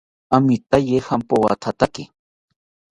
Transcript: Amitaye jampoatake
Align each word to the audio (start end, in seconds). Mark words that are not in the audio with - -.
Amitaye 0.35 0.95
jampoatake 1.07 2.01